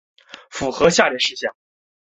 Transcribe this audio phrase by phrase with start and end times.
[0.49, 1.53] 符合下列事项